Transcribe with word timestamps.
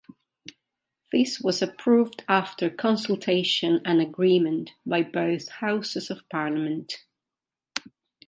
This 1.11 1.39
was 1.39 1.61
approved 1.61 2.23
after 2.27 2.71
consultation 2.71 3.81
and 3.85 4.01
agreement 4.01 4.71
by 4.83 5.03
both 5.03 5.47
Houses 5.49 6.09
of 6.09 6.27
Parliament. 6.27 7.05